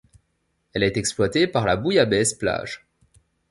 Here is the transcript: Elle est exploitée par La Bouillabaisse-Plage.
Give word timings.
Elle 0.73 0.81
est 0.81 0.97
exploitée 0.97 1.45
par 1.45 1.67
La 1.67 1.77
Bouillabaisse-Plage. 1.77 2.87